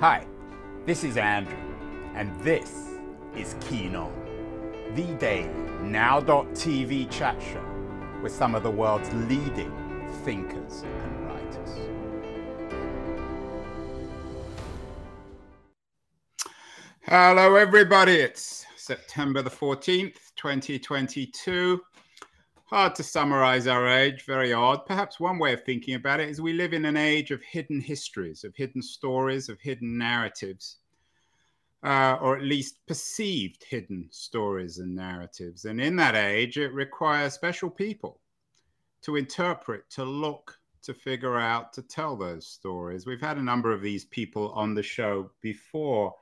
[0.00, 0.24] Hi,
[0.86, 1.58] this is Andrew,
[2.14, 2.94] and this
[3.34, 4.12] is Keen On,
[4.94, 5.48] the daily
[5.82, 7.64] now.tv chat show
[8.22, 9.72] with some of the world's leading
[10.22, 11.88] thinkers and writers.
[17.02, 18.20] Hello, everybody.
[18.20, 21.80] It's September the 14th, 2022.
[22.70, 24.84] Hard to summarize our age, very odd.
[24.84, 27.80] Perhaps one way of thinking about it is we live in an age of hidden
[27.80, 30.76] histories, of hidden stories, of hidden narratives,
[31.82, 35.64] uh, or at least perceived hidden stories and narratives.
[35.64, 38.20] And in that age, it requires special people
[39.00, 43.06] to interpret, to look, to figure out, to tell those stories.
[43.06, 46.14] We've had a number of these people on the show before.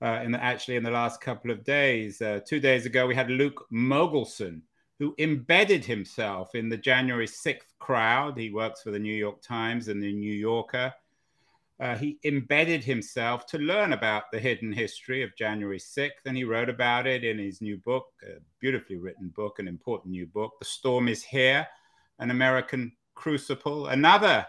[0.00, 3.14] Uh, in the, actually, in the last couple of days, uh, two days ago, we
[3.14, 4.62] had Luke Mogelson,
[5.02, 8.38] who embedded himself in the January 6th crowd.
[8.38, 10.94] He works for the New York Times and the New Yorker.
[11.80, 16.44] Uh, he embedded himself to learn about the hidden history of January 6th, and he
[16.44, 20.52] wrote about it in his new book, a beautifully written book, an important new book,
[20.60, 21.66] The Storm is Here
[22.20, 23.88] An American Crucible.
[23.88, 24.46] Another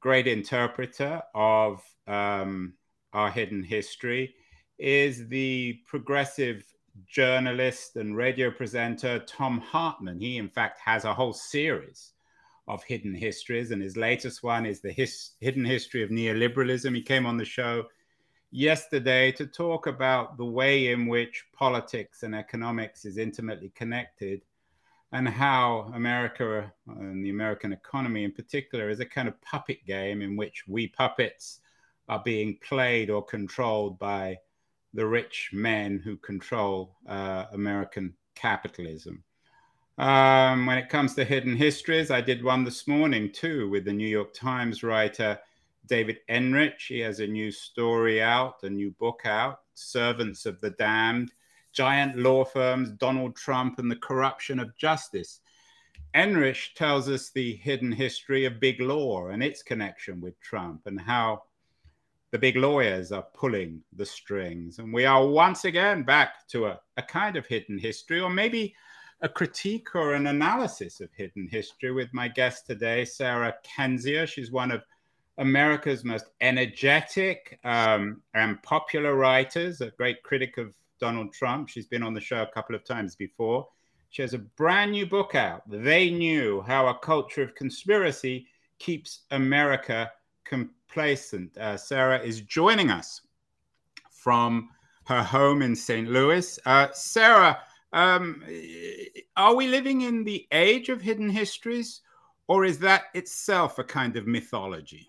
[0.00, 2.74] great interpreter of um,
[3.12, 4.34] our hidden history
[4.76, 6.73] is the progressive
[7.06, 10.20] journalist and radio presenter Thom Hartmann.
[10.20, 12.12] He, in fact, has a whole series
[12.66, 16.94] of hidden histories, and his latest one is the his, hidden history of neoliberalism.
[16.94, 17.84] He came on the show
[18.50, 24.42] yesterday to talk about the way in which politics and economics is intimately connected
[25.14, 30.22] and how America and the American economy in particular is a kind of puppet game
[30.22, 31.60] in which we puppets
[32.08, 34.36] are being played or controlled by
[34.94, 39.22] the rich men who control uh, American capitalism.
[39.98, 43.92] Um, when it comes to hidden histories, I did one this morning too with the
[43.92, 45.38] New York Times writer
[45.86, 46.86] David Enrich.
[46.88, 51.32] He has a new story out, a new book out, Servants of the Damned
[51.72, 55.40] Giant Law Firms, Donald Trump, and the Corruption of Justice.
[56.14, 61.00] Enrich tells us the hidden history of big law and its connection with Trump and
[61.00, 61.42] how
[62.34, 64.80] the big lawyers are pulling the strings.
[64.80, 68.74] And we are once again back to a, a kind of hidden history, or maybe
[69.20, 74.26] a critique or an analysis of hidden history with my guest today, Sarah Kendzior.
[74.26, 74.82] She's one of
[75.38, 81.68] America's most energetic um, and popular writers, a great critic of Donald Trump.
[81.68, 83.68] She's been on the show a couple of times before.
[84.10, 85.62] She has a brand new book out.
[85.68, 88.48] They knew how a culture of conspiracy
[88.80, 90.10] keeps America
[90.94, 91.56] complacent.
[91.58, 93.20] Uh, Sarah is joining us
[94.10, 94.70] from
[95.06, 96.08] her home in St.
[96.08, 96.58] Louis.
[96.64, 97.58] Uh, Sarah,
[97.92, 98.42] um,
[99.36, 102.00] are we living in the age of hidden histories,
[102.46, 105.08] or is that itself a kind of mythology?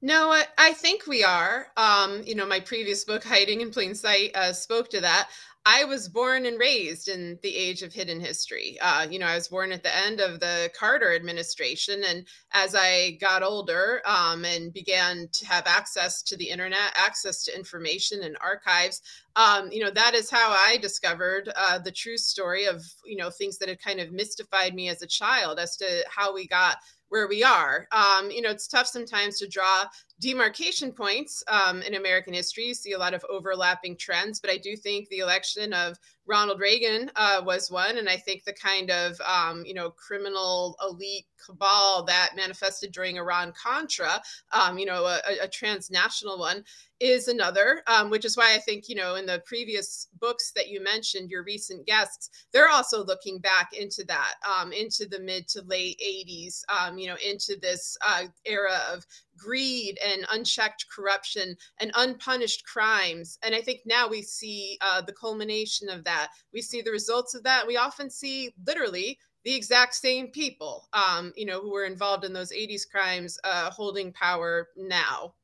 [0.00, 1.68] No, I, I think we are.
[1.76, 5.30] Um, you know, my previous book, Hiding in Plain Sight, uh, spoke to that.
[5.66, 8.78] I was born and raised in the age of hidden history.
[8.80, 12.02] Uh, you know, I was born at the end of the Carter administration.
[12.04, 17.44] And as I got older um, and began to have access to the internet, access
[17.44, 19.02] to information and archives,
[19.36, 23.30] um, you know, that is how I discovered uh, the true story of, you know,
[23.30, 26.78] things that had kind of mystified me as a child as to how we got
[27.08, 27.88] where we are.
[27.92, 29.84] Um, you know, it's tough sometimes to draw
[30.20, 32.64] demarcation points um, in American history.
[32.64, 35.96] You see a lot of overlapping trends, but I do think the election of
[36.26, 40.76] Ronald Reagan uh, was one, and I think the kind of um, you know criminal
[40.86, 44.20] elite cabal that manifested during Iran Contra,
[44.52, 46.64] um, you know, a, a, transnational one,
[47.00, 47.82] is another.
[47.86, 51.30] Um, which is why I think you know in the previous books that you mentioned,
[51.30, 56.00] your recent guests, they're also looking back into that, um, into the mid to late
[56.04, 59.04] '80s, um, you know, into this uh, era of
[59.36, 63.38] greed and unchecked corruption and unpunished crimes.
[63.42, 66.30] And I think now we see uh, the culmination of that.
[66.52, 67.66] We see the results of that.
[67.66, 72.32] We often see literally the exact same people, um, you know, who were involved in
[72.32, 75.34] those 80s crimes uh, holding power now.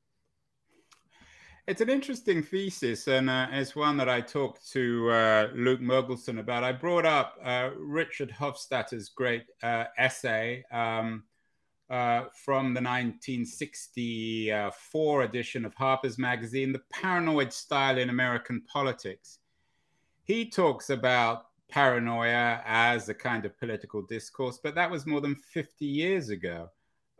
[1.67, 6.39] It's an interesting thesis, and uh, it's one that I talked to uh, Luke Mogelson
[6.39, 6.63] about.
[6.63, 11.23] I brought up uh, Richard Hofstadter's great uh, essay, um,
[11.89, 19.39] uh, from the 1964 edition of Harper's Magazine, The Paranoid Style in American Politics.
[20.25, 25.35] He talks about paranoia as a kind of political discourse, but that was more than
[25.35, 26.69] 50 years ago.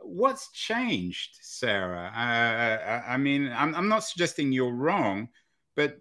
[0.05, 2.11] What's changed, Sarah?
[2.15, 5.29] Uh, I mean, I'm, I'm not suggesting you're wrong,
[5.75, 5.99] but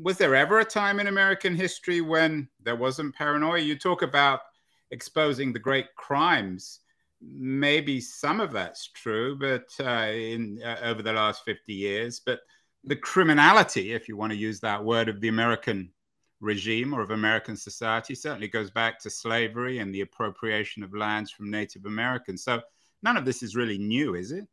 [0.00, 3.60] was there ever a time in American history when there wasn't paranoia?
[3.60, 4.40] You talk about
[4.90, 6.80] exposing the great crimes
[7.22, 12.40] maybe some of that's true, but uh, in uh, over the last 50 years, but
[12.84, 15.90] the criminality, if you want to use that word, of the American
[16.40, 21.30] regime or of American society certainly goes back to slavery and the appropriation of lands
[21.30, 22.42] from Native Americans.
[22.42, 22.60] So
[23.02, 24.46] none of this is really new, is it?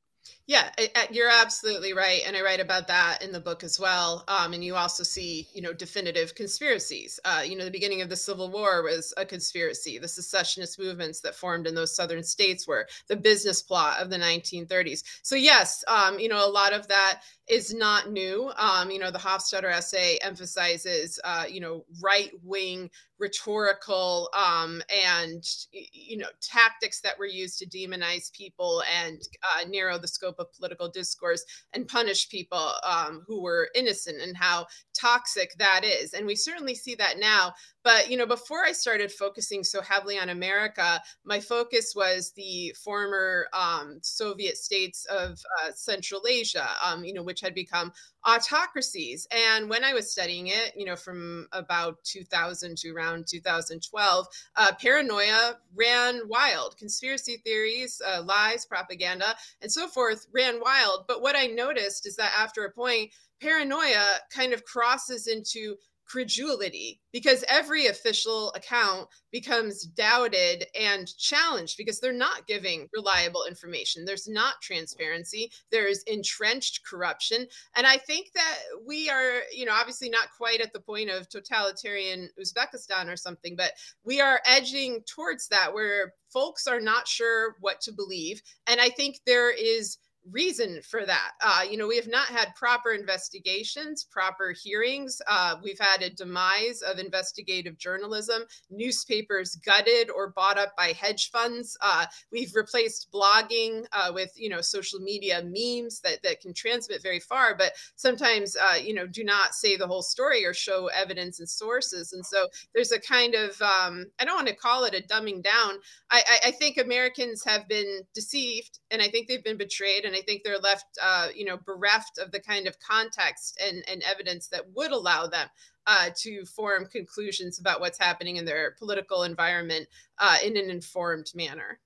[0.47, 0.71] Yeah,
[1.11, 4.23] you're absolutely right, and I write about that in the book as well.
[4.27, 7.19] Um, and you also see, you know, definitive conspiracies.
[7.23, 9.99] Uh, you know, the beginning of the Civil War was a conspiracy.
[9.99, 14.17] The secessionist movements that formed in those southern states were the business plot of the
[14.17, 15.03] 1930s.
[15.21, 18.51] So yes, um, you know, a lot of that is not new.
[18.57, 25.43] Um, you know, the Hofstadter essay emphasizes, uh, you know, right wing rhetorical um, and
[25.71, 30.51] you know tactics that were used to demonize people and uh, narrow the scope of
[30.53, 31.43] political discourse
[31.73, 34.65] and punish people um, who were innocent and how
[34.99, 37.53] toxic that is and we certainly see that now
[37.83, 42.73] but you know before i started focusing so heavily on america my focus was the
[42.83, 47.91] former um, soviet states of uh, central asia um, you know which had become
[48.25, 54.27] autocracies and when i was studying it you know from about 2000 to around 2012
[54.57, 61.21] uh, paranoia ran wild conspiracy theories uh, lies propaganda and so forth ran wild but
[61.21, 63.09] what i noticed is that after a point
[63.41, 65.75] paranoia kind of crosses into
[66.09, 74.05] credulity because every official account becomes doubted and challenged because they're not giving reliable information.
[74.05, 77.45] There's not transparency, there's entrenched corruption.
[77.75, 78.57] And I think that
[78.87, 83.55] we are, you know, obviously not quite at the point of totalitarian Uzbekistan or something,
[83.55, 88.41] but we are edging towards that where folks are not sure what to believe.
[88.65, 89.97] And I think there is
[90.31, 91.31] reason for that.
[91.41, 95.21] Uh, you know, we have not had proper investigations, proper hearings.
[95.27, 101.31] Uh, we've had a demise of investigative journalism, newspapers gutted or bought up by hedge
[101.31, 101.77] funds.
[101.81, 107.01] Uh, we've replaced blogging uh, with, you know, social media memes that, that can transmit
[107.01, 110.87] very far, but sometimes, uh, you know, do not say the whole story or show
[110.87, 112.13] evidence and sources.
[112.13, 115.43] And so there's a kind of, um, I don't want to call it a dumbing
[115.43, 115.75] down.
[116.11, 120.17] I, I, I think Americans have been deceived and I think they've been betrayed and
[120.17, 124.01] I think they're left, uh, you know, bereft of the kind of context and, and
[124.03, 125.47] evidence that would allow them
[125.85, 131.31] uh, to form conclusions about what's happening in their political environment uh, in an informed
[131.35, 131.79] manner.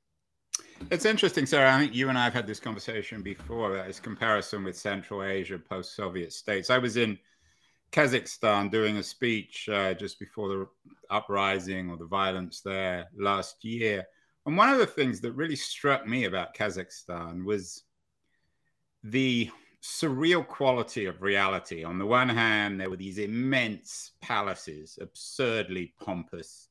[0.89, 1.75] It's interesting, Sarah.
[1.75, 3.73] I think you and I have had this conversation before.
[3.73, 6.69] That is comparison with Central Asia, post-Soviet states.
[6.69, 7.19] I was in
[7.91, 10.67] Kazakhstan doing a speech uh, just before the
[11.09, 14.05] uprising or the violence there last year.
[14.45, 17.83] And one of the things that really struck me about Kazakhstan was
[19.03, 19.49] the
[19.81, 21.83] surreal quality of reality.
[21.83, 26.69] On the one hand, there were these immense palaces, absurdly pompous.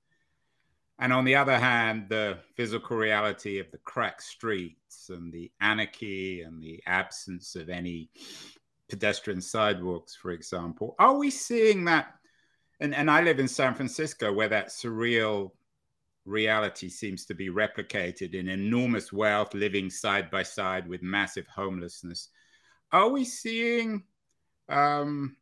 [0.98, 6.42] And on the other hand, the physical reality of the cracked streets and the anarchy
[6.42, 8.08] and the absence of any
[8.88, 10.94] pedestrian sidewalks, for example.
[10.98, 12.14] Are we seeing that?
[12.80, 15.50] And, and I live in San Francisco, where that surreal
[16.24, 22.28] reality seems to be replicated in enormous wealth living side by side with massive homelessness.
[22.92, 24.04] Are we seeing
[24.68, 25.36] um,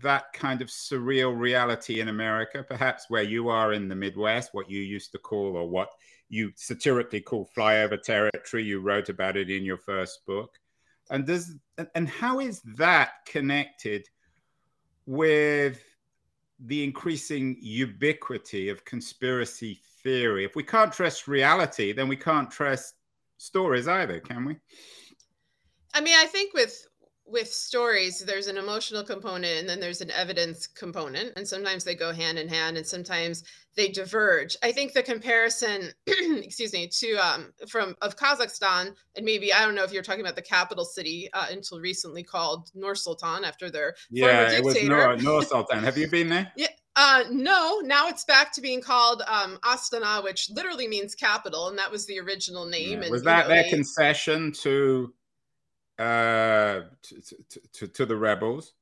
[0.00, 4.70] that kind of surreal reality in America, perhaps where you are in the Midwest, what
[4.70, 5.90] you used to call or what
[6.28, 8.64] you satirically call flyover territory?
[8.64, 10.58] You wrote about it in your first book.
[11.10, 11.54] And does
[11.94, 14.06] and how is that connected
[15.04, 15.82] with
[16.64, 20.44] the increasing ubiquity of conspiracy theory.
[20.44, 22.94] If we can't trust reality, then we can't trust
[23.38, 24.56] stories either, can we?
[25.94, 26.86] I mean, I think with
[27.24, 31.32] with stories there's an emotional component and then there's an evidence component.
[31.36, 33.44] And sometimes they go hand in hand and sometimes
[33.74, 34.56] they diverge.
[34.62, 39.74] I think the comparison excuse me to um from of kazakhstan and maybe i don't
[39.74, 43.70] know if you're talking about the capital city uh, until recently called nur sultan after
[43.70, 45.82] their yeah it was nur, nur sultan.
[45.82, 46.52] Have you been there?
[46.56, 51.68] Yeah uh, no, now it's back to being called um, Astana, which literally means capital,
[51.68, 52.98] and that was the original name.
[52.98, 53.04] Yeah.
[53.04, 53.70] And, was that know, their they...
[53.70, 55.14] concession to,
[55.98, 58.74] uh, to, to, to the rebels?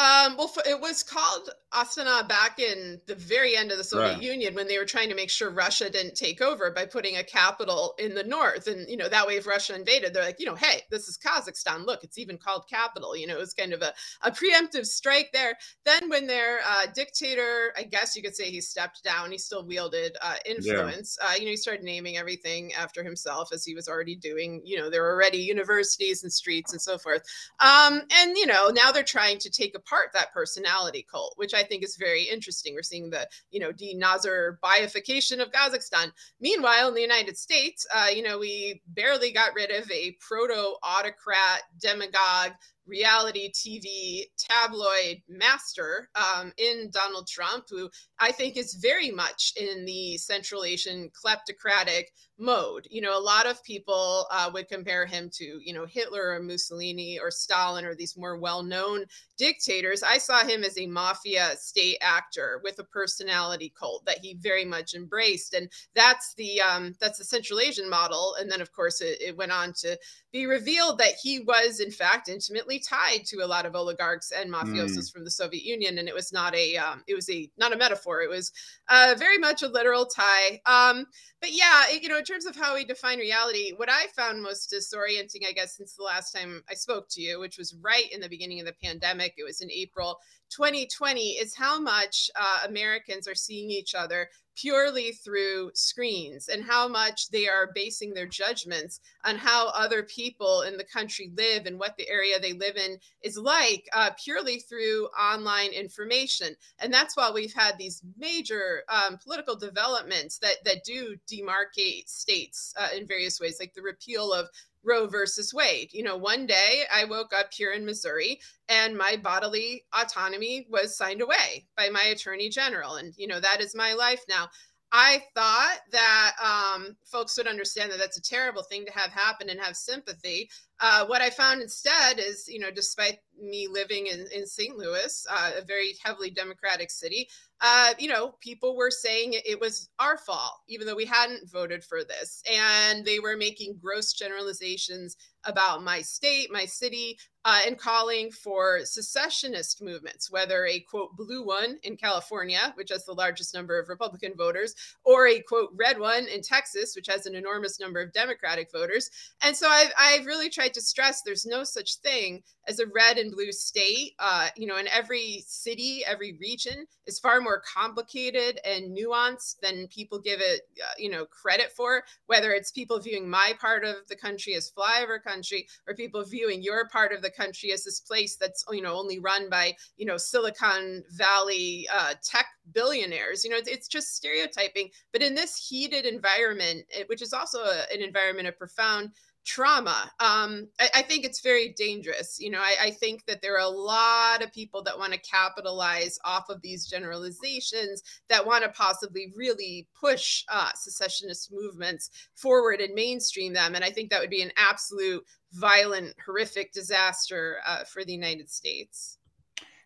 [0.00, 4.22] Um, well, it was called Astana back in the very end of the Soviet right.
[4.22, 7.22] Union when they were trying to make sure Russia didn't take over by putting a
[7.22, 8.66] capital in the north.
[8.66, 11.18] And, you know, that way if Russia invaded, they're like, you know, hey, this is
[11.18, 11.84] Kazakhstan.
[11.84, 13.14] Look, it's even called capital.
[13.14, 13.92] You know, it was kind of a,
[14.22, 15.52] a preemptive strike there.
[15.84, 19.66] Then when their uh, dictator, I guess you could say he stepped down, he still
[19.66, 21.18] wielded uh, influence.
[21.20, 21.28] Yeah.
[21.28, 24.62] Uh, you know, he started naming everything after himself as he was already doing.
[24.64, 27.22] You know, there were already universities and streets and so forth.
[27.60, 31.62] Um, and, you know, now they're trying to take apart that personality cult, which I
[31.62, 32.74] think is very interesting.
[32.74, 36.12] We're seeing the, you know, de-Nazarbaification of Kazakhstan.
[36.40, 41.62] Meanwhile, in the United States, uh, you know, we barely got rid of a proto-autocrat,
[41.80, 42.52] demagogue,
[42.86, 49.84] reality TV tabloid master um, in Donald Trump, who I think is very much in
[49.84, 52.04] the Central Asian kleptocratic
[52.40, 52.88] mode.
[52.90, 56.42] You know, a lot of people uh, would compare him to, you know, Hitler or
[56.42, 59.04] Mussolini or Stalin or these more well known
[59.36, 60.02] dictators.
[60.02, 64.64] I saw him as a mafia state actor with a personality cult that he very
[64.64, 65.54] much embraced.
[65.54, 68.34] And that's the um, that's the Central Asian model.
[68.40, 69.98] And then, of course, it, it went on to
[70.32, 74.52] be revealed that he was, in fact, intimately tied to a lot of oligarchs and
[74.52, 75.12] mafiosos mm.
[75.12, 75.98] from the Soviet Union.
[75.98, 78.22] And it was not a um, it was a not a metaphor.
[78.22, 78.52] It was
[78.88, 80.60] uh, very much a literal tie.
[80.66, 81.06] Um,
[81.40, 84.42] but yeah, it, you know, in terms of how we define reality, what I found
[84.42, 88.10] most disorienting, I guess, since the last time I spoke to you, which was right
[88.12, 90.18] in the beginning of the pandemic, it was in April
[90.50, 94.28] 2020, is how much uh, Americans are seeing each other
[94.60, 100.62] purely through screens and how much they are basing their judgments on how other people
[100.62, 104.58] in the country live and what the area they live in is like uh, purely
[104.58, 106.54] through online information.
[106.78, 112.74] And that's why we've had these major um, political developments that that do demarcate states
[112.78, 114.48] uh, in various ways like the repeal of
[114.84, 115.92] Roe versus Wade.
[115.92, 120.96] You know, one day I woke up here in Missouri and my bodily autonomy was
[120.96, 122.96] signed away by my attorney general.
[122.96, 124.48] And, you know, that is my life now.
[124.92, 129.48] I thought that um, folks would understand that that's a terrible thing to have happen
[129.48, 130.50] and have sympathy.
[130.80, 134.76] Uh, what I found instead is, you know, despite me living in, in St.
[134.76, 137.28] Louis, uh, a very heavily Democratic city,
[137.62, 141.84] uh, you know, people were saying it was our fault, even though we hadn't voted
[141.84, 142.42] for this.
[142.50, 148.80] And they were making gross generalizations about my state, my city, uh, and calling for
[148.84, 153.88] secessionist movements, whether a quote blue one in California, which has the largest number of
[153.88, 154.74] Republican voters,
[155.04, 159.10] or a quote red one in Texas, which has an enormous number of Democratic voters.
[159.42, 163.18] And so I've, I've really tried to stress there's no such thing as a red
[163.18, 164.14] and blue state.
[164.20, 169.88] Uh, you know, in every city, every region is far more complicated and nuanced than
[169.88, 172.04] people give it, uh, you know, credit for.
[172.26, 176.62] Whether it's people viewing my part of the country as flyover country, or people viewing
[176.62, 180.06] your part of the country as this place that's you know only run by you
[180.06, 183.44] know Silicon Valley uh, tech billionaires.
[183.44, 184.88] You know, it's, just stereotyping.
[185.12, 189.10] But in this heated environment, which is also a, an environment of profound
[189.44, 190.10] trauma.
[190.20, 193.60] Um, I, I, think it's very dangerous you know I, I, think that there are
[193.60, 198.70] a lot of people that want to capitalize off of these generalizations that want to
[198.70, 204.30] possibly really push uh, secessionist movements forward and mainstream them and i think that would
[204.30, 209.18] be an absolute violent horrific disaster uh, for the united states.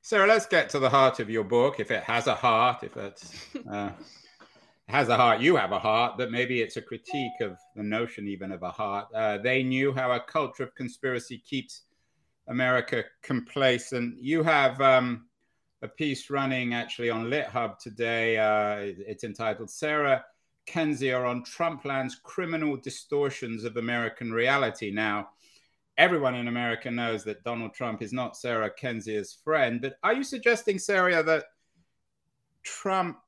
[0.03, 2.97] Sarah let's get to the heart of your book if it has a heart if
[2.97, 3.35] it's
[3.71, 3.91] uh
[4.89, 8.29] has a heart, you have a heart, but maybe it's a critique of the notion
[8.29, 9.07] even of a heart.
[9.15, 11.83] Uh, they knew how a culture of conspiracy keeps
[12.49, 14.19] America complacent.
[14.21, 15.27] You have um,
[15.83, 18.37] a piece running actually on LitHub today.
[18.37, 20.25] Uh, it's entitled Sarah
[20.67, 24.91] Kendzior on Trumpland's criminal distortions of American reality.
[24.91, 25.29] Now,
[25.97, 30.25] everyone in America knows that Donald Trump is not Sarah Kendzior's friend, but are you
[30.25, 31.45] suggesting, Sarah, that
[32.63, 33.19] Trump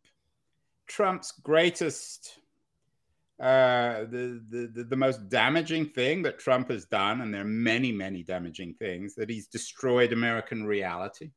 [0.86, 2.38] Trump's greatest,
[3.40, 7.92] uh, the, the, the most damaging thing that Trump has done, and there are many,
[7.92, 11.30] many damaging things, that he's destroyed American reality?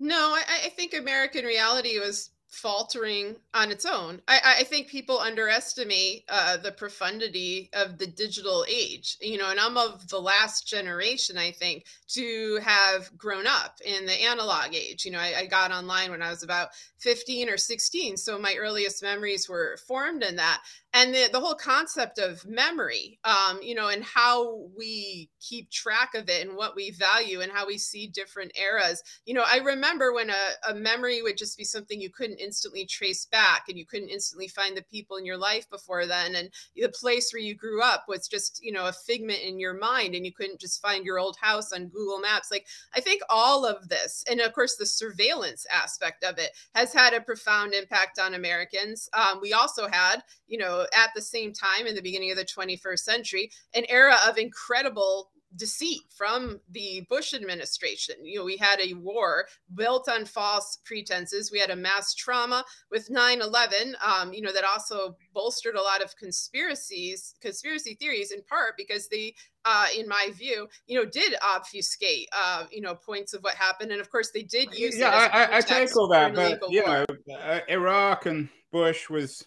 [0.00, 4.20] No, I, I think American reality was faltering on its own.
[4.28, 9.58] I, I think people underestimate uh, the profundity of the digital age, you know, and
[9.58, 15.04] I'm of the last generation, I think, to have grown up in the analog age.
[15.04, 16.68] You know, I, I got online when I was about
[16.98, 18.16] 15 or 16.
[18.16, 20.62] So my earliest memories were formed in that
[20.94, 26.14] and the, the whole concept of memory um, you know and how we keep track
[26.14, 29.58] of it and what we value and how we see different eras you know i
[29.58, 33.78] remember when a, a memory would just be something you couldn't instantly trace back and
[33.78, 37.42] you couldn't instantly find the people in your life before then and the place where
[37.42, 40.60] you grew up was just you know a figment in your mind and you couldn't
[40.60, 42.50] just find your old house on google maps.
[42.50, 46.92] Like i think all of this and of course the surveillance aspect of it has
[46.92, 49.08] had a profound impact on americans.
[49.12, 52.44] Um, we also had you know at the same time in the beginning of the
[52.44, 58.16] 21st century, an era of incredible deceit from the Bush administration.
[58.24, 61.50] You know, we had a war built on false pretenses.
[61.52, 63.94] We had a mass trauma with 9/11.
[64.04, 69.08] Um, you know, that also bolstered a lot of conspiracies, conspiracy theories, in part because
[69.08, 69.34] they,
[69.64, 73.92] uh, in my view, you know, did obfuscate, uh, you know, points of what happened,
[73.92, 74.98] and of course they did use.
[74.98, 77.04] Yeah, I, I, take all that, but you war.
[77.28, 79.44] know, uh, Iraq and Bush was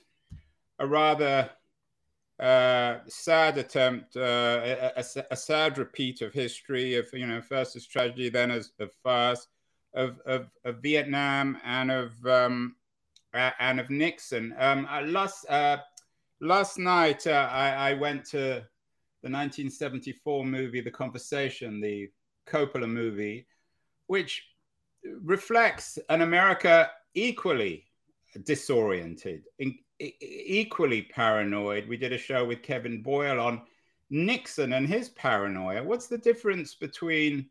[0.79, 1.49] a rather
[2.39, 7.75] uh, sad attempt, uh, a, a, a, sad repeat of history of you know first
[7.75, 9.48] as tragedy, then as of farce,
[9.96, 12.75] of, of, of Vietnam and of um,
[13.34, 14.53] and of Nixon.
[14.60, 15.77] Um, last uh,
[16.39, 22.10] last night uh, I, I, went to the 1974 movie The Conversation, the
[22.48, 23.48] Coppola movie,
[24.06, 24.44] which
[25.24, 27.86] reflects an America equally
[28.44, 31.87] disoriented, in, equally paranoid.
[31.87, 33.61] We did a show with Kevin Boyle on
[34.09, 35.83] Nixon and his paranoia.
[35.83, 37.49] What's the difference between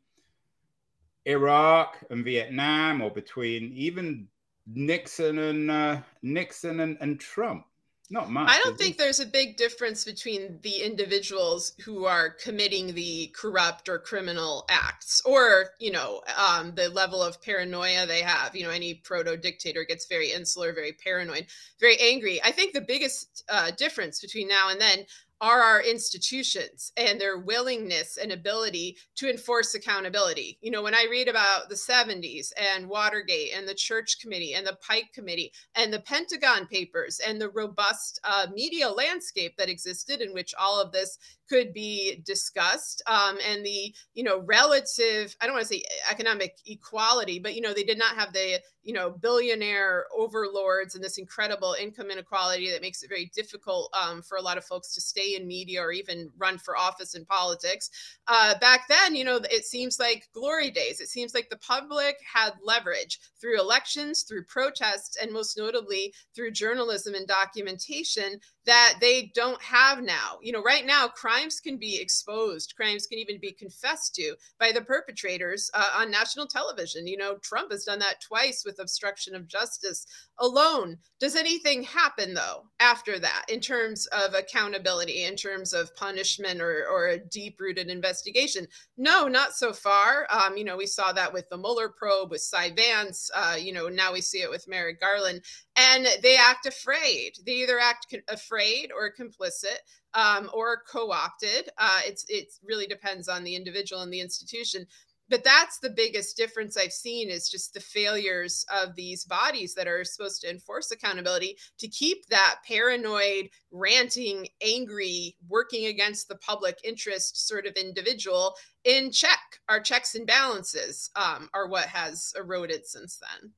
[1.25, 4.29] Iraq and Vietnam, or between even
[4.67, 7.67] Nixon and uh, Nixon and, and Trump?
[8.09, 8.49] Not much.
[8.49, 13.89] I don't think there's a big difference between the individuals who are committing the corrupt
[13.89, 18.55] or criminal acts, or you know, um, the level of paranoia they have.
[18.55, 21.47] You know, any proto dictator gets very insular, very paranoid,
[21.81, 22.41] very angry.
[22.45, 25.07] I think the biggest uh, difference between now and then
[25.41, 30.59] are our institutions and their willingness and ability to enforce accountability.
[30.63, 34.67] You know, when I read about the 70s and Watergate and the Church Committee and
[34.67, 40.21] the Pike Committee and the Pentagon Papers and the robust uh, media landscape that existed
[40.21, 45.47] in which all of this could be discussed um, and the you know relative i
[45.47, 48.93] don't want to say economic equality but you know they did not have the you
[48.93, 54.39] know billionaire overlords and this incredible income inequality that makes it very difficult um, for
[54.39, 57.91] a lot of folks to stay in media or even run for office in politics
[58.29, 62.17] uh, back then you know it seems like glory days it seems like the public
[62.33, 69.31] had leverage through elections through protests and most notably through journalism and documentation that they
[69.35, 70.39] don't have now.
[70.43, 74.73] You know, right now, crimes can be exposed, crimes can even be confessed to by
[74.73, 77.07] the perpetrators uh, on national television.
[77.07, 80.07] You know, Trump has done that twice with obstruction of justice
[80.39, 80.99] alone.
[81.21, 86.87] Does anything happen, though, after that in terms of accountability, in terms of punishment or,
[86.91, 88.67] or a deep rooted investigation?
[88.97, 90.27] No, not so far.
[90.31, 93.31] Um, you know, we saw that with the Mueller probe, with Cy Vance.
[93.35, 95.43] Uh, you know, now we see it with Merrick Garland
[95.77, 97.33] and they act afraid.
[97.45, 99.79] They either act afraid or complicit
[100.15, 101.69] um, or co-opted.
[101.79, 104.87] Uh, it's it really depends on the individual and the institution.
[105.29, 109.89] But that's the biggest difference I've seen is just the failures of these bodies that
[109.89, 116.79] are supposed to enforce accountability to keep that paranoid, ranting, angry, working against the public
[116.85, 119.61] interest sort of individual in check.
[119.69, 123.51] Our checks and balances um, are what has eroded since then.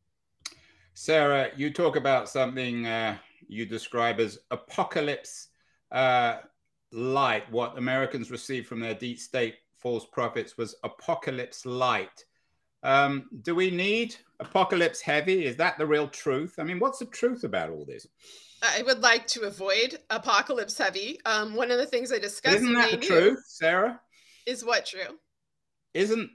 [0.94, 5.48] Sarah, you talk about something uh, you describe as apocalypse
[5.92, 6.38] uh,
[6.92, 7.50] light.
[7.52, 12.25] What Americans receive from their deep state false prophets was apocalypse light.
[12.83, 15.45] Um, do we need apocalypse heavy?
[15.45, 16.57] Is that the real truth?
[16.59, 18.07] I mean, what's the truth about all this?
[18.62, 21.19] I would like to avoid apocalypse heavy.
[21.25, 22.57] Um, one of the things I discussed.
[22.57, 24.01] Isn't that the truth, Sarah?
[24.47, 25.19] Is what true?
[25.95, 26.31] Isn't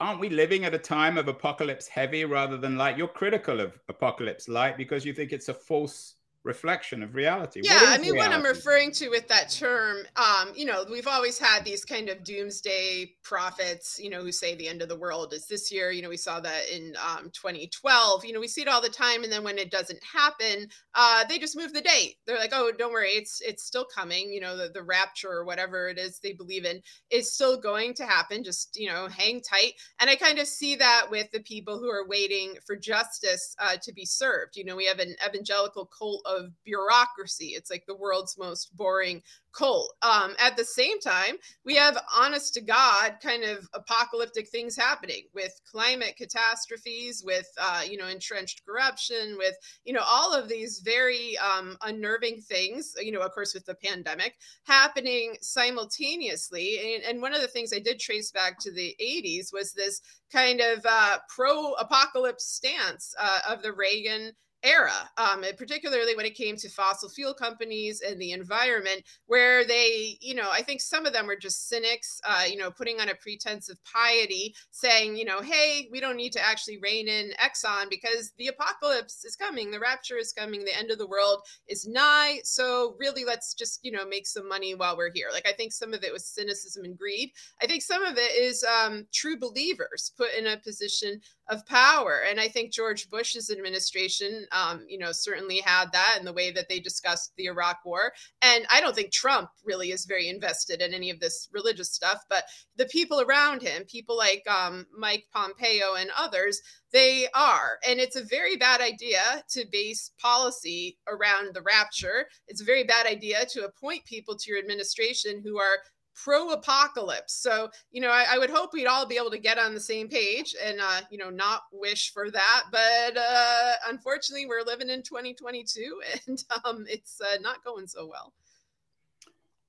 [0.00, 2.98] aren't we living at a time of apocalypse heavy rather than light?
[2.98, 7.60] You're critical of apocalypse light because you think it's a false reflection of reality.
[7.62, 8.18] Yeah, I mean, reality?
[8.18, 12.08] what I'm referring to with that term, um, you know, we've always had these kind
[12.08, 15.92] of doomsday prophets, you know, who say the end of the world is this year.
[15.92, 18.24] You know, we saw that in um, 2012.
[18.24, 21.24] You know, we see it all the time, and then when it doesn't happen, uh,
[21.28, 22.16] they just move the date.
[22.26, 24.32] They're like, oh, don't worry, it's it's still coming.
[24.32, 27.94] You know, the the rapture or whatever it is they believe in is still going
[27.94, 28.42] to happen.
[28.42, 29.74] Just you know, hang tight.
[30.00, 33.76] And I kind of see that with the people who are waiting for justice uh,
[33.82, 34.56] to be served.
[34.56, 37.48] You know, we have an evangelical cult of bureaucracy.
[37.56, 39.94] It's like the world's most boring cult.
[40.02, 45.24] Um, at the same time, we have honest to God kind of apocalyptic things happening
[45.34, 50.80] with climate catastrophes, with uh, you know entrenched corruption, with you know all of these
[50.84, 52.94] very um, unnerving things.
[53.00, 56.94] You know, of course, with the pandemic happening simultaneously.
[56.94, 60.00] And, and one of the things I did trace back to the 80s was this
[60.32, 66.56] kind of uh, pro-apocalypse stance uh, of the Reagan era, um, particularly when it came
[66.56, 71.12] to fossil fuel companies and the environment, where they, you know, I think some of
[71.12, 75.24] them were just cynics, uh, you know, putting on a pretense of piety, saying, you
[75.24, 79.70] know, hey, we don't need to actually rein in Exxon because the apocalypse is coming,
[79.70, 82.38] the rapture is coming, the end of the world is nigh.
[82.44, 85.28] So really, let's just, you know, make some money while we're here.
[85.32, 87.30] Like I think some of it was cynicism and greed.
[87.60, 92.22] I think some of it is um, true believers put in a position of power.
[92.28, 96.50] And I think George Bush's administration um, you know, certainly had that in the way
[96.52, 98.12] that they discussed the Iraq War.
[98.40, 102.22] And I don't think Trump really is very invested in any of this religious stuff,
[102.28, 102.44] but
[102.76, 106.60] the people around him, people like um, Mike Pompeo and others,
[106.92, 107.78] they are.
[107.86, 112.26] And it's a very bad idea to base policy around the rapture.
[112.48, 115.78] It's a very bad idea to appoint people to your administration who are
[116.14, 117.34] pro apocalypse.
[117.34, 119.80] So, you know, I, I, would hope we'd all be able to get on the
[119.80, 122.64] same page and, uh, you know, not wish for that.
[122.70, 128.32] But uh, unfortunately, we're living in 2022 and um, it's uh, not going so well.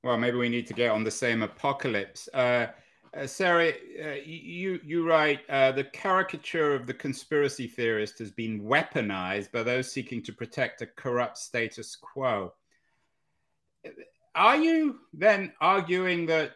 [0.04, 2.28] Well, maybe we need to get on the same apocalypse.
[2.34, 2.68] Uh,
[3.16, 3.72] uh, Sarah,
[4.04, 9.62] uh, you you write uh, the caricature of the conspiracy theorist has been weaponized by
[9.62, 12.54] those seeking to protect a corrupt status quo
[14.36, 16.54] are you then arguing that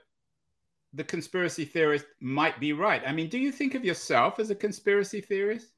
[0.94, 3.04] the conspiracy theorist might be right?
[3.06, 5.72] I mean, do you think of yourself as a conspiracy theorist?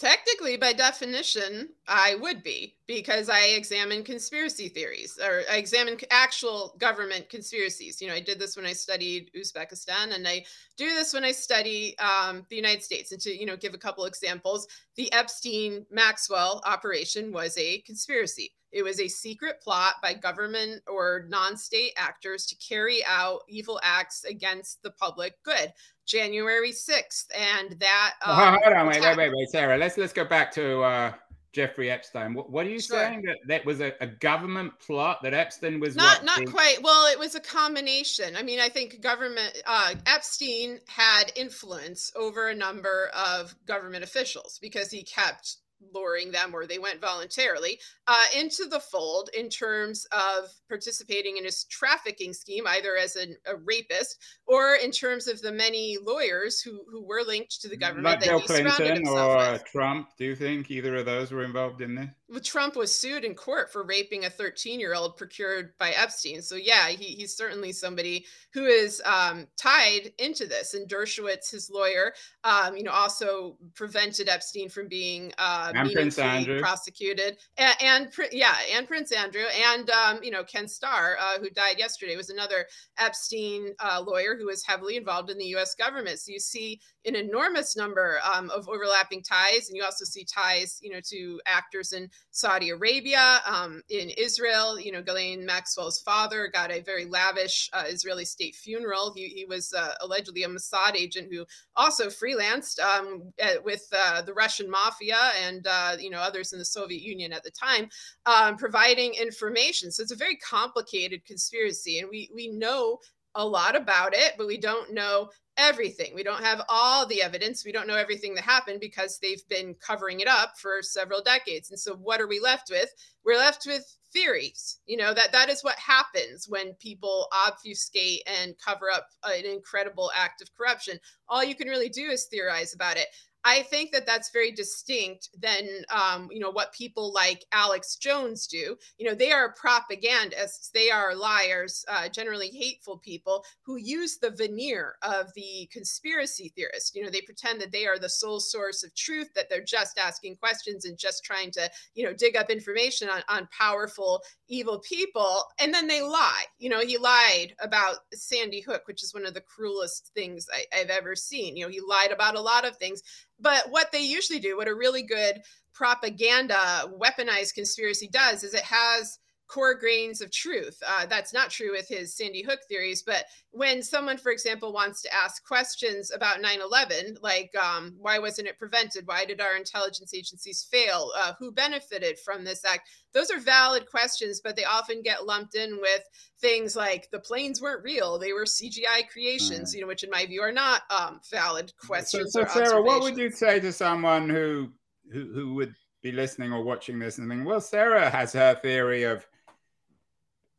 [0.00, 6.74] Technically, by definition, I would be because I examine conspiracy theories or I examine actual
[6.78, 8.02] government conspiracies.
[8.02, 10.44] You know, I did this when I studied Uzbekistan, and I
[10.76, 13.12] do this when I study um, the United States.
[13.12, 18.52] And to you know, give a couple examples, the Epstein Maxwell operation was a conspiracy.
[18.74, 23.80] It was a secret plot by government or non state actors to carry out evil
[23.82, 25.72] acts against the public good.
[26.06, 27.26] January 6th.
[27.34, 28.14] And that.
[28.24, 29.78] Um, well, hold on, wait, wait, wait, wait, Sarah.
[29.78, 31.12] Let's, let's go back to uh,
[31.54, 32.34] Jeffrey Epstein.
[32.34, 32.98] What, what are you sure.
[32.98, 33.22] saying?
[33.22, 36.82] That that was a, a, government plot that Epstein was not what, not quite.
[36.82, 38.36] Well, it was a combination.
[38.36, 44.58] I mean, I think government uh, Epstein had influence over a number of government officials
[44.60, 45.58] because he kept
[45.92, 51.44] luring them or they went voluntarily uh, into the fold in terms of participating in
[51.44, 56.60] his trafficking scheme, either as an, a rapist or in terms of the many lawyers
[56.60, 58.04] who, who were linked to the government.
[58.04, 59.64] Not Bill Clinton or with.
[59.64, 60.08] Trump.
[60.18, 62.08] Do you think either of those were involved in this?
[62.42, 66.40] Trump was sued in court for raping a 13 year old procured by Epstein.
[66.40, 70.72] So, yeah, he, he's certainly somebody who is um, tied into this.
[70.72, 76.18] And Dershowitz, his lawyer, um, you know, also prevented Epstein from being uh, and Prince
[76.18, 76.60] Andrew.
[76.60, 77.36] prosecuted.
[77.58, 79.44] And, and, yeah, and Prince Andrew.
[79.72, 82.66] And, um, you know, Ken Starr, uh, who died yesterday, was another
[82.98, 86.18] Epstein uh, lawyer who was heavily involved in the US government.
[86.20, 89.68] So you see an enormous number um, of overlapping ties.
[89.68, 94.78] And you also see ties, you know, to actors in Saudi Arabia, um, in Israel.
[94.78, 99.12] You know, Ghislaine Maxwell's father got a very lavish uh, Israeli state funeral.
[99.14, 101.46] He, he was uh, allegedly a Mossad agent who
[101.76, 106.58] also freelanced um, at, with uh, the Russian mafia and, uh, you know, others in
[106.58, 107.88] the Soviet Union at the time,
[108.26, 109.90] um, providing information.
[109.90, 112.00] So it's a very complicated conspiracy.
[112.00, 112.98] And we, we know
[113.36, 116.14] a lot about it, but we don't know everything.
[116.14, 117.64] We don't have all the evidence.
[117.64, 121.70] We don't know everything that happened because they've been covering it up for several decades.
[121.70, 122.90] And so what are we left with?
[123.24, 124.78] We're left with theories.
[124.86, 130.10] You know, that that is what happens when people obfuscate and cover up an incredible
[130.14, 130.98] act of corruption.
[131.28, 133.06] All you can really do is theorize about it.
[133.44, 138.46] I think that that's very distinct than um, you know what people like Alex Jones
[138.46, 138.76] do.
[138.98, 144.30] You know, they are propagandists, they are liars, uh, generally hateful people who use the
[144.30, 146.94] veneer of the conspiracy theorist.
[146.94, 149.98] You know, they pretend that they are the sole source of truth, that they're just
[149.98, 154.78] asking questions and just trying to you know dig up information on, on powerful evil
[154.80, 156.44] people, and then they lie.
[156.58, 160.80] You know, he lied about Sandy Hook, which is one of the cruelest things I,
[160.80, 161.58] I've ever seen.
[161.58, 163.02] You know, he lied about a lot of things
[163.40, 165.40] but what they usually do, what a really good
[165.72, 170.82] propaganda weaponized conspiracy does, is it has core grains of truth.
[170.86, 175.02] Uh, that's not true with his Sandy Hook theories, but when someone, for example, wants
[175.02, 179.06] to ask questions about 9 11, like um, why wasn't it prevented?
[179.06, 181.10] Why did our intelligence agencies fail?
[181.16, 182.88] Uh, who benefited from this act?
[183.12, 186.02] Those are valid questions, but they often get lumped in with
[186.40, 189.74] things like the planes weren't real, they were CGI creations, mm.
[189.74, 192.32] you know, which in my view are not um, valid questions.
[192.32, 194.70] So, so Sarah, what would you say to someone who,
[195.12, 199.04] who, who would be listening or watching this and think, well, Sarah has her theory
[199.04, 199.26] of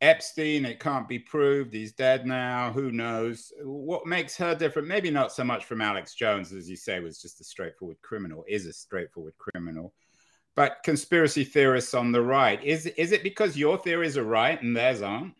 [0.00, 1.72] Epstein, it can't be proved.
[1.72, 2.70] He's dead now.
[2.70, 3.52] Who knows?
[3.62, 4.88] What makes her different?
[4.88, 8.44] Maybe not so much from Alex Jones, as you say, was just a straightforward criminal,
[8.46, 9.94] is a straightforward criminal.
[10.54, 14.76] But conspiracy theorists on the right, is, is it because your theories are right and
[14.76, 15.34] theirs aren't?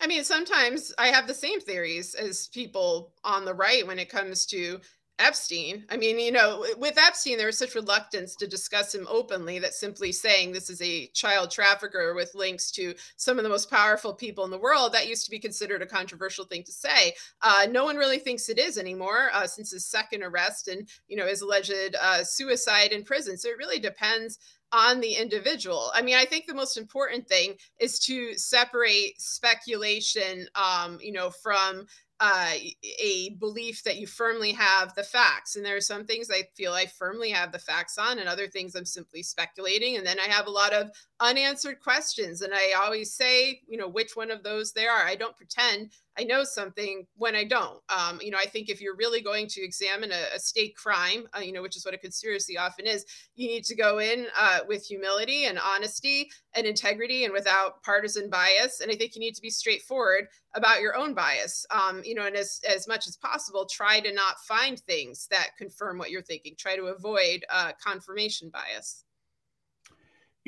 [0.00, 4.08] I mean, sometimes I have the same theories as people on the right when it
[4.08, 4.80] comes to
[5.18, 5.84] Epstein.
[5.90, 9.74] I mean, you know, with Epstein, there was such reluctance to discuss him openly that
[9.74, 14.14] simply saying this is a child trafficker with links to some of the most powerful
[14.14, 17.14] people in the world, that used to be considered a controversial thing to say.
[17.42, 21.16] Uh, no one really thinks it is anymore uh, since his second arrest and, you
[21.16, 23.36] know, his alleged uh, suicide in prison.
[23.36, 24.38] So it really depends
[24.70, 25.90] on the individual.
[25.94, 31.30] I mean, I think the most important thing is to separate speculation, um, you know,
[31.30, 31.86] from
[32.20, 32.52] uh,
[33.00, 35.56] a belief that you firmly have the facts.
[35.56, 38.48] And there are some things I feel I firmly have the facts on, and other
[38.48, 39.96] things I'm simply speculating.
[39.96, 42.42] And then I have a lot of unanswered questions.
[42.42, 45.04] And I always say, you know, which one of those they are.
[45.04, 47.80] I don't pretend I know something when I don't.
[47.88, 51.26] Um, you know, I think if you're really going to examine a, a state crime,
[51.36, 53.04] uh, you know, which is what a conspiracy often is,
[53.36, 58.28] you need to go in uh, with humility and honesty and integrity and without partisan
[58.28, 58.80] bias.
[58.80, 61.64] And I think you need to be straightforward about your own bias.
[61.70, 65.50] Um, you know, and as as much as possible, try to not find things that
[65.56, 66.54] confirm what you're thinking.
[66.58, 69.04] Try to avoid uh, confirmation bias.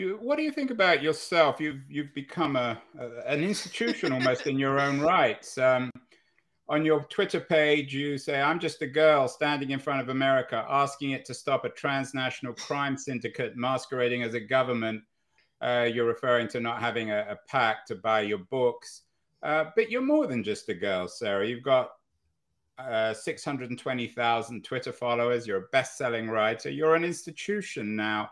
[0.00, 1.60] You, what do you think about yourself?
[1.60, 5.58] You've you've become a, a an institution almost in your own rights.
[5.58, 5.90] Um,
[6.70, 10.64] on your Twitter page, you say, "I'm just a girl standing in front of America,
[10.70, 15.02] asking it to stop a transnational crime syndicate masquerading as a government."
[15.60, 19.02] Uh, you're referring to not having a, a PAC to buy your books,
[19.42, 21.46] uh, but you're more than just a girl, Sarah.
[21.46, 21.90] You've got
[22.78, 25.46] uh, 620,000 Twitter followers.
[25.46, 26.70] You're a best-selling writer.
[26.70, 28.30] You're an institution now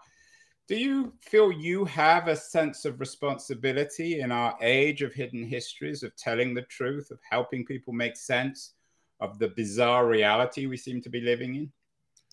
[0.68, 6.02] do you feel you have a sense of responsibility in our age of hidden histories,
[6.02, 8.74] of telling the truth, of helping people make sense
[9.20, 11.72] of the bizarre reality we seem to be living in?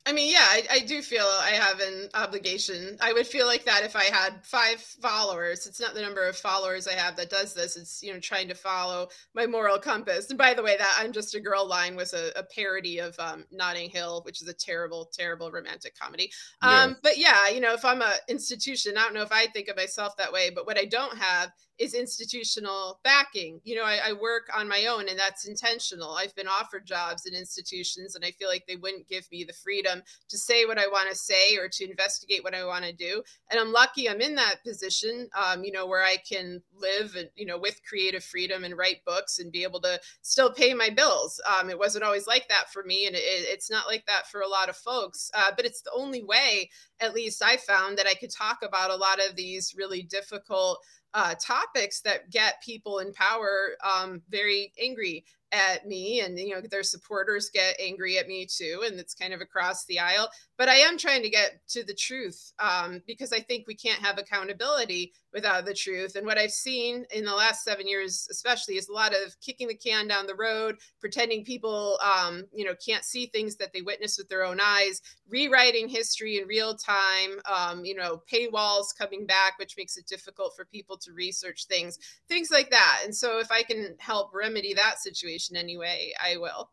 [0.08, 2.96] I mean, yeah, I, I, do feel I have an obligation.
[3.02, 5.65] I would feel like that if I had five followers.
[5.65, 7.76] It's not the number of followers I have that does this.
[7.76, 10.30] It's you know trying to follow my moral compass.
[10.30, 13.20] And by the way, that I'm just a girl line was a, a parody of
[13.20, 16.32] um, Notting Hill, which is a terrible, terrible romantic comedy.
[16.62, 16.98] Um.
[17.02, 19.76] But yeah, you know, if I'm an institution, I don't know if I think of
[19.76, 20.52] myself that way.
[20.54, 23.60] But what I don't have is institutional backing.
[23.64, 26.12] You know, I, I, work on my own and that's intentional.
[26.12, 29.54] I've been offered jobs in institutions and I feel like they wouldn't give me the
[29.54, 32.94] freedom to say what I want to say or to investigate what I want to
[32.94, 33.22] do.
[33.52, 37.30] And I'm lucky I'm in that position, um, you know, where I can live and,
[37.36, 40.90] you know, with creative freedom and write books and be able to still pay my
[40.90, 41.42] bills.
[41.60, 44.42] Um, it wasn't always like that for me and it, it's not like that for
[44.42, 46.70] a lot of folks, uh, but it's the only way,
[47.02, 50.80] at least I found, that I could talk about a lot of these really difficult
[51.13, 55.24] uh, topics that get people in power um, very angry
[55.56, 59.34] at me and you know their supporters get angry at me too and it's kind
[59.34, 63.32] of across the aisle but i am trying to get to the truth um, because
[63.32, 67.34] i think we can't have accountability without the truth and what i've seen in the
[67.34, 71.44] last seven years especially is a lot of kicking the can down the road pretending
[71.44, 75.88] people um, you know can't see things that they witness with their own eyes rewriting
[75.88, 80.65] history in real time um, you know paywalls coming back which makes it difficult for
[80.65, 85.00] people to research things things like that and so if i can help remedy that
[85.00, 86.69] situation information anyway, I will.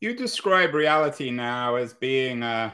[0.00, 2.72] You describe reality now as being uh,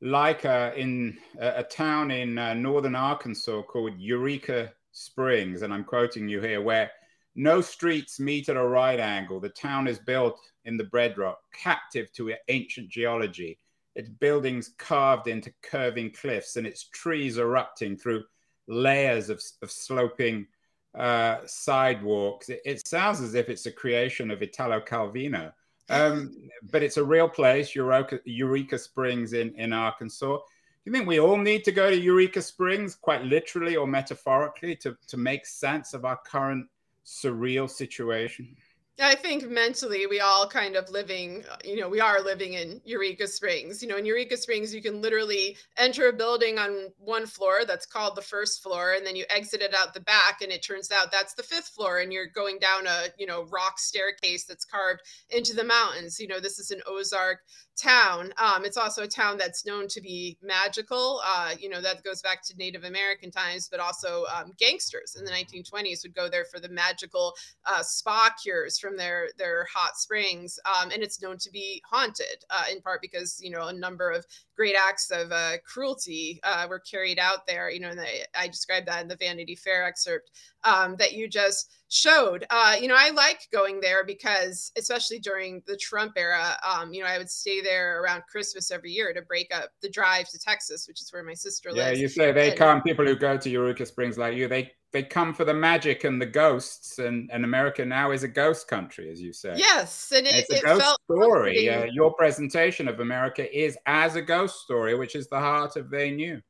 [0.00, 5.84] like a, in a, a town in uh, northern Arkansas called Eureka Springs, and I'm
[5.84, 6.90] quoting you here, where
[7.34, 9.40] no streets meet at a right angle.
[9.40, 13.58] The town is built in the bedrock, captive to ancient geology.
[13.94, 18.24] Its buildings carved into curving cliffs, and its trees erupting through
[18.66, 20.46] layers of, of sloping
[20.94, 22.48] uh, sidewalks.
[22.48, 25.52] It, it, sounds as if it's a creation of Italo Calvino,
[25.88, 26.34] um,
[26.70, 30.36] but it's a real place, Eureka, Eureka Springs in, in Arkansas.
[30.36, 34.74] Do you think we all need to go to Eureka Springs, quite literally or metaphorically,
[34.76, 36.66] to, to make sense of our current
[37.06, 38.56] surreal situation?
[39.00, 43.26] I think mentally we all kind of living, you know, we are living in Eureka
[43.26, 43.82] Springs.
[43.82, 47.86] You know, in Eureka Springs, you can literally enter a building on one floor that's
[47.86, 50.92] called the first floor, and then you exit it out the back, and it turns
[50.92, 54.66] out that's the fifth floor, and you're going down a, you know, rock staircase that's
[54.66, 55.00] carved
[55.30, 56.20] into the mountains.
[56.20, 57.38] You know, this is an Ozark
[57.76, 58.32] town.
[58.36, 61.20] Um, it's also a town that's known to be magical.
[61.24, 65.24] Uh, you know, that goes back to Native American times, but also um, gangsters in
[65.24, 69.96] the 1920s would go there for the magical uh, spa cures from their their hot
[69.96, 70.58] springs.
[70.66, 74.10] Um, and it's known to be haunted, uh, in part because you know a number
[74.10, 77.70] of great acts of uh, cruelty uh, were carried out there.
[77.70, 80.30] You know, and I, I described that in the Vanity Fair excerpt
[80.64, 82.46] um, that you just showed.
[82.50, 87.02] Uh, you know, I like going there because, especially during the Trump era, um, you
[87.02, 90.38] know, I would stay there around Christmas every year to break up the drive to
[90.38, 91.98] Texas, which is where my sister yeah, lives.
[91.98, 92.82] Yeah, you say they and, come.
[92.82, 96.20] People who go to Eureka Springs like you, they they come for the magic and
[96.20, 99.54] the ghosts, and, and America now is a ghost country, as you say.
[99.56, 101.68] Yes, and it, it's a it ghost felt story.
[101.68, 105.88] Uh, your presentation of America is as a ghost story, which is the heart of
[105.88, 106.40] They Knew.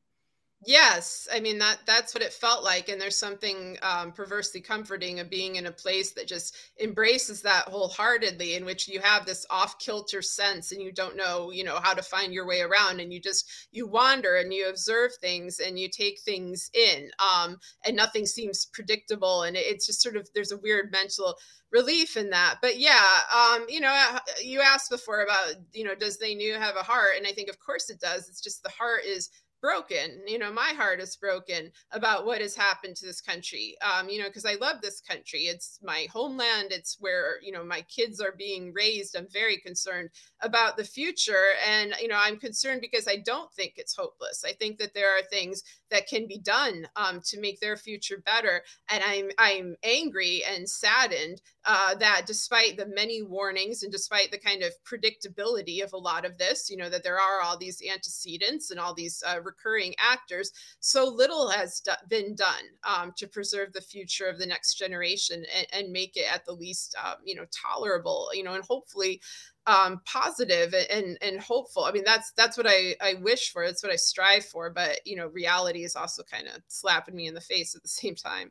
[0.64, 5.18] Yes, I mean that that's what it felt like, and there's something um, perversely comforting
[5.18, 9.44] of being in a place that just embraces that wholeheartedly, in which you have this
[9.51, 13.12] off-kilter sense, and you don't know, you know, how to find your way around, and
[13.12, 17.96] you just you wander and you observe things and you take things in, um, and
[17.96, 21.37] nothing seems predictable, and it- it's just sort of there's a weird mental
[21.72, 22.59] relief in that.
[22.62, 23.03] But yeah,
[23.35, 26.83] um, you know, uh, you asked before about, you know, does they knew have a
[26.85, 28.29] heart, and I think of course it does.
[28.29, 29.29] It's just the heart is
[29.62, 34.09] broken you know my heart is broken about what has happened to this country um
[34.11, 35.42] you know because i love this country.
[35.42, 36.72] It's my homeland.
[36.72, 39.16] It's where you know my kids are being raised.
[39.16, 41.53] I'm very concerned about the future.
[41.68, 44.44] And you know i'm concerned because i don't think it's hopeless.
[44.46, 48.22] I think that there are things that can be done um, to make their future
[48.25, 48.62] better.
[48.90, 54.38] And i'm i'm angry and saddened uh, that despite the many warnings and despite the
[54.38, 57.83] kind of predictability of a lot of this you know that there are all these
[57.88, 63.27] antecedents and all these uh, recurring actors so little has do- been done um, to
[63.27, 67.16] preserve the future of the next generation and, and make it at the least um,
[67.25, 69.20] you know tolerable you know and hopefully
[69.66, 71.85] um positive and and hopeful.
[71.85, 74.98] I mean that's that's what i i wish for that's what i strive for but
[75.07, 78.16] you know reality is also kind of slapping me in the face at the same
[78.16, 78.51] time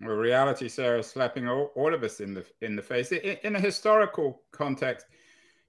[0.00, 3.12] Well, reality, Sarah, slapping all, all of us in the in the face.
[3.12, 5.06] In, in a historical context,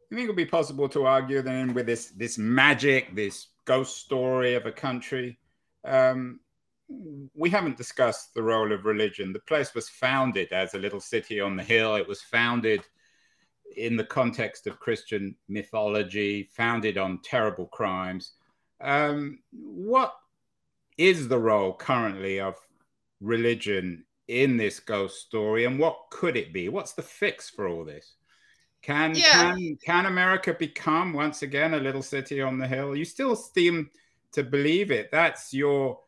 [0.10, 3.98] you think it would be possible to argue then with this this magic, this ghost
[3.98, 5.40] story of a country?
[5.84, 6.40] Um,
[7.34, 9.34] we haven't discussed the role of religion.
[9.34, 11.96] The place was founded as a little city on the hill.
[11.96, 12.84] It was founded
[13.76, 18.34] in the context of Christian mythology, founded on terrible crimes.
[18.82, 20.14] Um, what
[20.98, 22.56] is the role currently of
[23.20, 26.70] religion in this ghost story, and what could it be?
[26.70, 28.16] What's the fix for all this?
[28.82, 29.24] Can Yeah.
[29.24, 32.96] can can America become once again a little city on the hill?
[32.96, 33.90] You still seem
[34.34, 35.12] to believe it.
[35.12, 36.00] That's your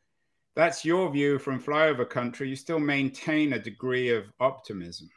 [0.55, 2.49] that's your view from flyover country.
[2.49, 5.09] You still maintain a degree of optimism.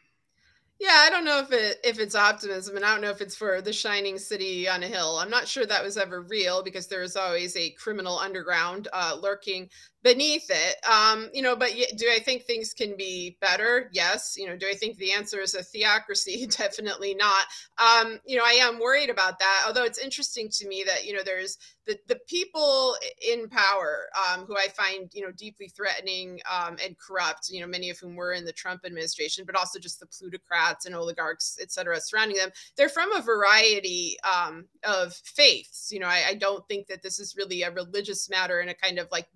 [0.79, 3.37] Yeah, I don't know if it if it's optimism, and I don't know if it's
[3.37, 5.19] for the shining city on a hill.
[5.19, 9.19] I'm not sure that was ever real because there is always a criminal underground uh,
[9.21, 9.69] lurking
[10.03, 10.77] beneath it.
[10.91, 13.91] Um, you know, but do I think things can be better?
[13.93, 14.35] Yes.
[14.39, 16.47] You know, do I think the answer is a theocracy?
[16.51, 17.45] Definitely not.
[17.79, 19.65] Um, you know, I am worried about that.
[19.67, 24.45] Although it's interesting to me that you know there's the the people in power um,
[24.47, 27.51] who I find you know deeply threatening um, and corrupt.
[27.51, 30.87] You know, many of whom were in the Trump administration, but also just the plutocrats
[30.87, 32.51] and oligarchs, et cetera, surrounding them.
[32.77, 35.91] They're from a variety um, of faiths.
[35.93, 38.75] You know, I, I don't think that this is really a religious matter in a
[38.75, 39.29] kind of like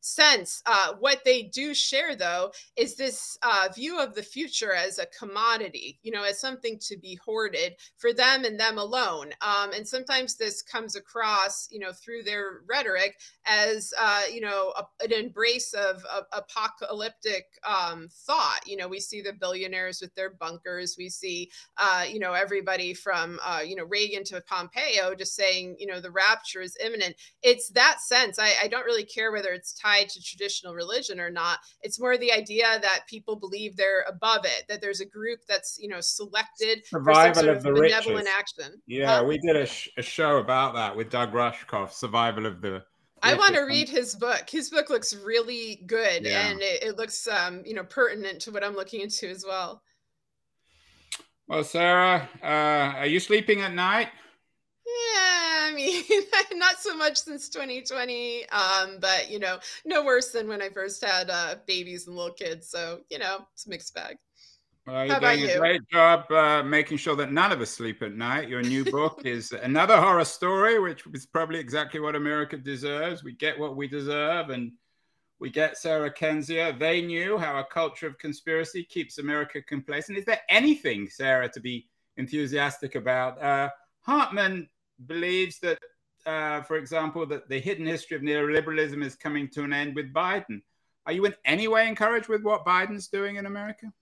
[0.00, 0.62] sense.
[0.66, 5.06] Uh, what they do share, though, is this uh, view of the future as a
[5.06, 5.98] commodity.
[6.02, 9.32] You know, as something to be hoarded for them and them alone.
[9.40, 14.72] Um, and sometimes this comes across, you know, through their rhetoric as uh, you know
[14.76, 18.60] a, an embrace of, of apocalyptic um, thought.
[18.66, 20.96] You know, we see the billionaires with their bunkers.
[20.98, 25.76] We see, uh, you know, everybody from uh, you know Reagan to Pompeo just saying,
[25.78, 27.16] you know, the rapture is imminent.
[27.42, 28.38] It's that sense.
[28.38, 31.58] I, I don't really care whether it's tied to traditional religion or not.
[31.80, 34.64] It's more the idea that people believe they're above it.
[34.68, 37.72] That there's a group that's you know selected for some Survival sort of of the
[37.72, 38.38] benevolent richest.
[38.38, 38.82] action.
[38.86, 39.24] Yeah, Huh?
[39.24, 42.82] we did a, sh- a show about that with Doug Rushkoff, Survival of the.
[43.24, 44.50] I want to read his book.
[44.50, 46.48] His book looks really good, Yeah.
[46.48, 49.80] and it, it looks, um, you know, pertinent to what I'm looking into as well.
[51.46, 54.08] Well, Sarah, uh, are you sleeping at night?
[54.84, 56.02] Yeah, I mean,
[56.54, 61.04] not so much since 2020, um, but you know, no worse than when I first
[61.04, 62.68] had uh, babies and little kids.
[62.68, 64.16] So you know, it's a mixed bag.
[64.86, 65.58] Well, you're doing a you?
[65.58, 68.48] great job uh, making sure that none of us sleep at night.
[68.48, 73.22] Your new book is another horror story, which is probably exactly what America deserves.
[73.22, 74.72] We get what we deserve, and
[75.38, 76.76] we get Sarah Kendzior.
[76.76, 80.18] They knew how a culture of conspiracy keeps America complacent.
[80.18, 83.40] Is there anything, Sarah, to be enthusiastic about?
[83.40, 83.70] Uh,
[84.02, 84.68] Hartmann
[85.06, 85.78] believes that,
[86.26, 90.12] uh, for example, that the hidden history of neoliberalism is coming to an end with
[90.12, 90.62] Biden.
[91.06, 93.92] Are you in any way encouraged with what Biden's doing in America?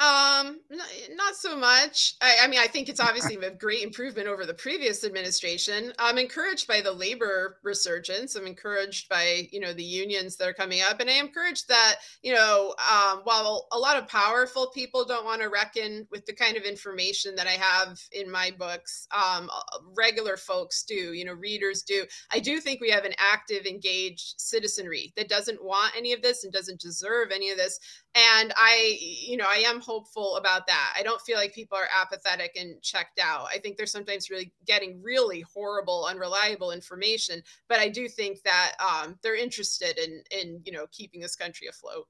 [0.00, 2.14] Um, not so much.
[2.22, 5.92] I, I, mean, I think it's obviously a great improvement over the previous administration.
[5.98, 8.36] I'm encouraged by the labor resurgence.
[8.36, 11.66] I'm encouraged by you know the unions that are coming up, and I am encouraged
[11.66, 16.24] that you know um, while a lot of powerful people don't want to reckon with
[16.26, 19.50] the kind of information that I have in my books, um,
[19.96, 21.12] regular folks do.
[21.12, 22.04] You know, readers do.
[22.32, 26.44] I do think we have an active, engaged citizenry that doesn't want any of this
[26.44, 27.80] and doesn't deserve any of this.
[28.18, 30.94] And I, you know, I am hopeful about that.
[30.98, 33.46] I don't feel like people are apathetic and checked out.
[33.54, 38.72] I think they're sometimes really getting really horrible, unreliable information, but I do think that
[38.80, 42.08] um, they're interested in in you know keeping this country afloat.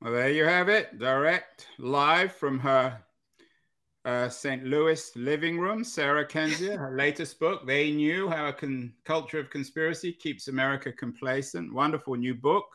[0.00, 3.02] Well, there you have it, direct live from her
[4.04, 4.64] uh, St.
[4.64, 5.82] Louis living room.
[5.82, 10.92] Sarah Kendzior, her latest book, They Knew How a Con- Culture of Conspiracy Keeps America
[10.92, 11.72] Complacent.
[11.72, 12.66] Wonderful new book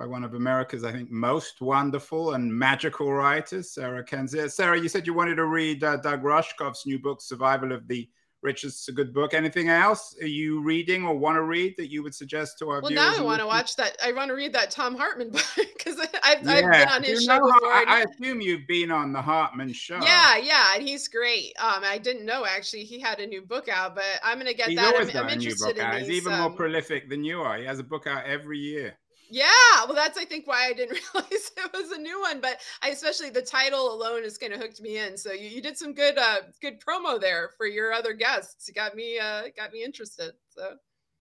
[0.00, 4.50] by one of America's, I think, most wonderful and magical writers, Sarah Kendzior.
[4.50, 8.08] Sarah, you said you wanted to read uh, Doug Rushkoff's new book, Survival of the
[8.40, 8.78] Richest.
[8.78, 9.34] It's a good book.
[9.34, 12.80] Anything else are you reading or want to read that you would suggest to our
[12.80, 12.94] well, viewers?
[12.94, 13.98] now I want to watch that.
[14.02, 15.44] I want to read that Thom Hartmann book
[15.76, 16.50] because I've, yeah.
[16.50, 17.68] I've, been on his show before.
[17.68, 20.00] I, I, assume you've been on the Hartmann show.
[20.02, 21.52] Yeah, yeah, and he's great.
[21.58, 24.70] Um, I didn't know actually he had a new book out, but I'm gonna get
[24.70, 24.94] he's that.
[24.98, 25.98] I'm, I'm interested in out.
[25.98, 27.58] these, He's even um, more prolific than you are.
[27.58, 28.96] He has a book out every year.
[29.32, 29.46] Yeah,
[29.86, 32.88] well, that's I think why I didn't realize it was a new one, but I
[32.88, 35.16] especially the title alone is kind of hooked me in.
[35.16, 38.66] So you, you did some good uh good promo there for your other guests.
[38.66, 40.32] You got me uh got me interested.
[40.48, 40.74] So